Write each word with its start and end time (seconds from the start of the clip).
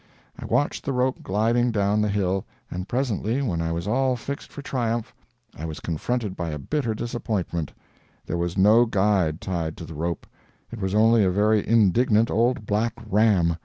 I 0.35 0.45
watched 0.45 0.83
the 0.83 0.93
rope 0.93 1.21
gliding 1.21 1.69
down 1.69 2.01
the 2.01 2.09
hill, 2.09 2.43
and 2.71 2.87
presently 2.87 3.43
when 3.43 3.61
I 3.61 3.71
was 3.71 3.87
all 3.87 4.15
fixed 4.15 4.51
for 4.51 4.63
triumph 4.63 5.13
I 5.55 5.63
was 5.63 5.79
confronted 5.79 6.35
by 6.35 6.49
a 6.49 6.57
bitter 6.57 6.95
disappointment; 6.95 7.71
there 8.25 8.39
was 8.39 8.57
no 8.57 8.87
guide 8.87 9.39
tied 9.41 9.77
to 9.77 9.85
the 9.85 9.93
rope, 9.93 10.25
it 10.71 10.79
was 10.81 10.95
only 10.95 11.23
a 11.23 11.29
very 11.29 11.63
indignant 11.67 12.31
old 12.31 12.65
black 12.65 12.93
ram. 13.05 13.57